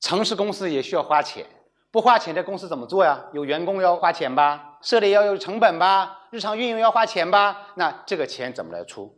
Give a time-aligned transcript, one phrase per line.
[0.00, 1.46] 城市公司也需要花钱，
[1.90, 3.22] 不花钱这公司怎么做呀？
[3.32, 9.14] 有员工要花钱吧，设立要有成本吧，日常运营要花钱吧，那这个钱怎么来出？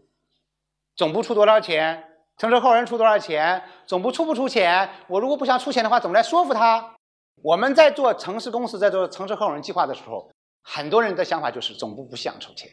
[0.96, 2.04] 总部出多少钱？
[2.36, 3.62] 城市合伙人出多少钱？
[3.86, 4.90] 总部出不出钱？
[5.06, 6.94] 我如果不想出钱的话，怎么来说服他？
[7.42, 10.28] 我们在做城市公司，在做城市合伙人计划的时候，
[10.62, 12.68] 很多人的想法就是总部不想出钱，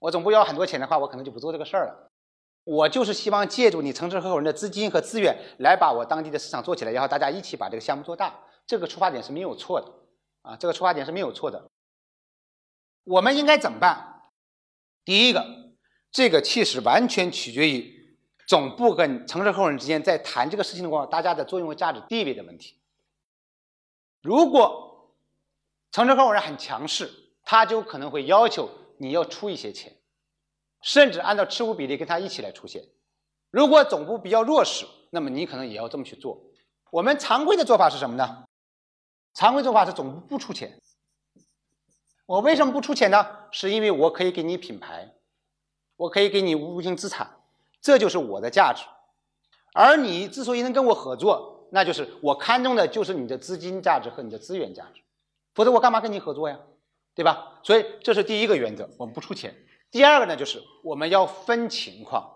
[0.00, 2.10] 我总部要很多钱的话，我可能就不做这个事儿了。
[2.64, 8.38] 我就是希望借助你城市合伙人的资金和资源，来把我当地的市场做起来，然后大家一起把这个项目做大。
[8.66, 9.92] 这个出发点是没有错的
[10.42, 11.68] 啊，这个出发点是没有错的。
[13.04, 14.30] 我们应该怎么办？
[15.04, 15.44] 第一个，
[16.12, 22.80] 这个其实完全取决于总部跟城市合伙人之间在谈这个事情的过程，大家的作用和价值地位的问题。
[24.22, 25.16] 如果
[25.90, 27.10] 城市合伙人很强势，
[27.42, 29.96] 他就可能会要求你要出一些钱。
[30.82, 32.82] 甚至按照持股比例跟他一起来出现。
[33.50, 36.42] 如果总部比较弱势，那么你可能也要这么去做。
[36.90, 38.44] 我们常规的做法是什么呢？
[39.34, 40.78] 常规做法是总部不出钱。
[42.26, 43.26] 我为什么不出钱呢？
[43.50, 45.14] 是因为我可以给你品牌，
[45.96, 47.38] 我可以给你无形资产，
[47.80, 48.84] 这就是我的价值。
[49.74, 55.00] 而你之所以能跟我合作，那就是我看中的就是你的资金价值和你的资源价值，
[55.54, 56.58] 否则我干嘛跟你合作呀？
[57.14, 57.60] 对吧？
[57.62, 59.54] 所以这是第一个原则，我们不出钱。
[59.92, 62.28] 第二个呢，就是我们要分情况，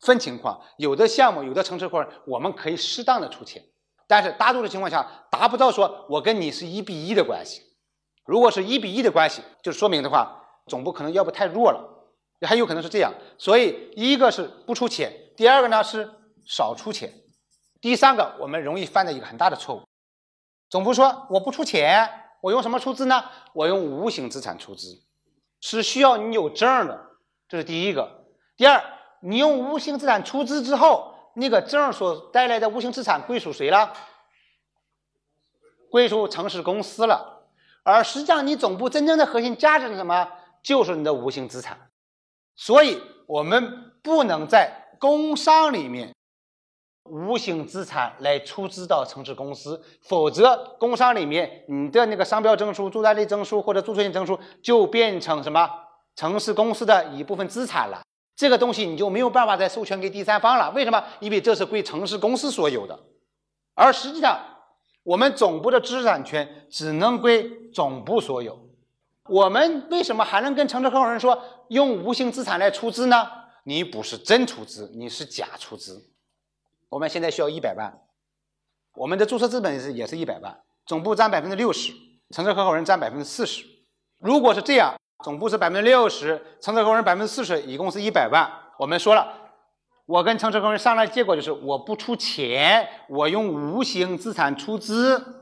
[0.00, 0.62] 分情况。
[0.78, 3.60] 有的项目，有的城市或者我们可以适当的出钱，
[4.06, 7.60] 但是大多数情况下达不到说我跟你是一比一的关系。
[8.24, 12.08] 如果是一比一的关系，就说明的话，总部可能要不太弱了，
[12.46, 13.12] 还有可能是这样。
[13.36, 16.08] 所以一个是不出钱，第二个呢是
[16.44, 17.12] 少出钱，
[17.80, 19.82] 第三个我们容易犯的一个很大的错误。
[20.70, 22.08] 总部说我不出钱，
[22.42, 23.24] 我用什么出资呢？
[23.54, 25.02] 我用无形资产出资。
[25.60, 27.00] 是需要你有证的，
[27.48, 28.24] 这是第一个。
[28.56, 28.82] 第二，
[29.20, 33.92] 你用无形资产出资之后，那个证所带来的无形资产归属谁了？
[35.90, 37.48] 归属城市公司了。
[37.82, 40.28] 而实际上，你总部真正的核心价值是什么？
[40.62, 41.78] 就是你的无形资产。
[42.56, 46.15] 所以，我们不能在工商里面
[47.10, 55.68] 无形资产来出资到城市公司，否则工商里面你的那个商标证书、住宅类证书或者注册性证书就变成什么
[56.14, 58.02] 城市公司的一部分资产了。
[58.34, 60.70] 这个东西你就没有办法再授权给第三方了。
[60.72, 61.02] 为什么？
[61.20, 62.98] 因为这是归城市公司所有的，
[63.74, 64.38] 而实际上
[65.02, 68.58] 我们总部的知识产权只能归总部所有。
[69.28, 73.26] 我们为什么还能跟城市合伙人说用无形资产来出资呢？
[73.64, 76.00] 你不是真出资，你是假出资。
[76.88, 78.00] 我们现在需要一百万，
[78.94, 81.92] 我们的注册资本是也是一百万，总部占百分之六十，
[82.30, 83.64] 城市合伙人占百分之四十。
[84.18, 84.94] 如果是这样，
[85.24, 88.48] 总部是百分之六十，城市合伙人百分之四十，一共是一百万。
[88.78, 89.32] 我们说了，
[90.06, 95.34] 我跟城市合伙人商量的，结果就是我不出钱，我用无形资产出资。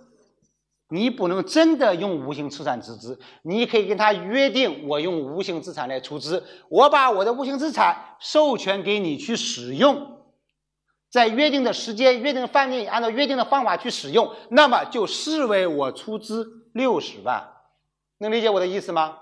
[0.89, 10.14] 你不能真的用无形资产出资，你可以跟他约定，我用无形资产来出资，我把我的无形资产授权给你去使用。
[11.15, 17.53] 在约定的时间、约定的范围，按照约定的方法去使用，那么就视为我出资六十万，
[18.19, 19.19] 能理解我的意思吗？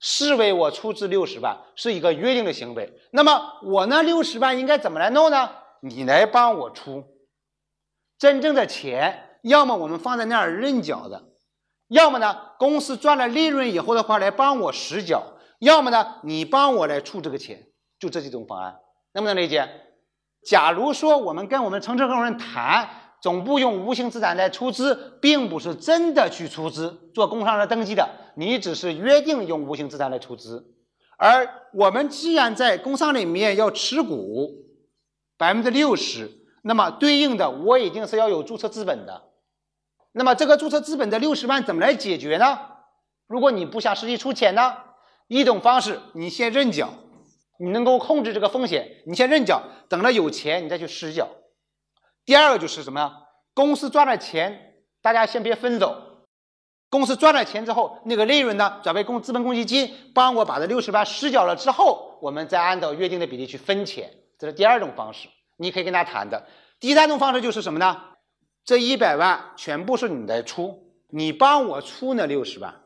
[0.00, 2.90] 视为我出资六十万是一个约定的行为。
[3.10, 5.50] 那么我那六十万应该怎么来弄呢？
[5.80, 7.04] 你来帮我出，
[8.18, 11.22] 真正的钱，要么我们放在那儿认缴的，
[11.88, 17.66] 要么呢公司赚了利润以后的话来帮我实缴，要么呢你帮我来出这个钱，
[17.98, 18.80] 就这几种方案，
[19.12, 19.82] 能不能理解？
[20.46, 22.88] 假如说我们跟我们城市合伙人谈，
[23.20, 30.72] 总部用无形资产来出资，并不是真的去出资做工商的登记的，你只是约定用无形资产来出资。
[31.18, 34.52] 而我们既然在工商里面要持股
[35.36, 36.30] 百分之六十，
[36.62, 39.22] 那么对应的我一定是要有注册资本的。
[40.12, 42.58] 那么这个注册资本的六十万怎么来解决呢？
[43.26, 44.76] 如果你不想实际出钱呢，
[45.26, 46.90] 一种方式你先认缴。
[47.58, 51.28] 你能够控制这个风险，你先认缴，等着有钱你再去实缴。
[52.24, 53.12] 第二个就是什么呀？
[53.54, 56.02] 公司赚了钱，大家先别分走。
[56.88, 64.10] 公司赚了钱之后，那个利润呢转为公资本公积金，帮我把这六十万实缴了之后，我们再按照约定的比例去分钱。
[64.38, 66.46] 这是第二种方式，你可以跟他谈的。
[66.78, 68.02] 第三种方式就是什么呢？
[68.64, 72.82] 这一百万全部是你来出，你帮我出那六十万。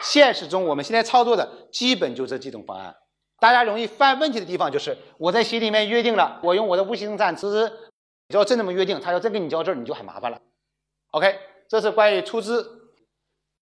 [0.00, 2.96] 现实中我们现在操作的基本就这几种方案。
[3.40, 7.68] 大家容易犯问题的地方就是，我在协议里面约定了，我用我的无形资产出资，
[8.28, 10.38] 只要真这么约定，他要真跟你交证，你就很麻烦了。
[11.12, 12.79] OK，这是关于出资。